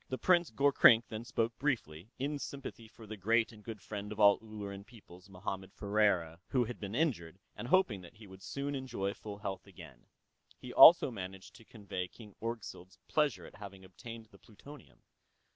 The 0.09 0.17
Prince 0.17 0.49
Gorkrink 0.49 1.09
then 1.09 1.23
spoke 1.23 1.59
briefly, 1.59 2.09
in 2.17 2.39
sympathy 2.39 2.87
for 2.87 3.05
the 3.05 3.17
great 3.17 3.51
and 3.51 3.63
good 3.63 3.83
friend 3.83 4.11
of 4.11 4.19
all 4.19 4.39
Ulleran 4.39 4.83
peoples, 4.83 5.29
Mohammed 5.29 5.75
Ferriera, 5.75 6.39
who 6.47 6.65
had 6.65 6.79
been 6.79 6.95
injured, 6.95 7.37
and 7.55 7.67
hoping 7.67 8.01
that 8.01 8.15
he 8.15 8.25
would 8.25 8.41
soon 8.41 8.73
enjoy 8.73 9.13
full 9.13 9.37
health 9.37 9.67
again. 9.67 10.07
He 10.57 10.73
also 10.73 11.11
managed 11.11 11.53
to 11.57 11.65
convey 11.65 12.07
King 12.07 12.33
Orgzild's 12.41 12.97
pleasure 13.07 13.45
at 13.45 13.57
having 13.57 13.85
obtained 13.85 14.25
the 14.31 14.39
plutonium. 14.39 15.03